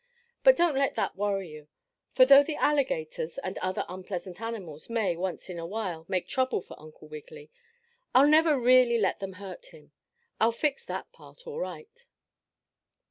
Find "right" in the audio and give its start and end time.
11.59-12.07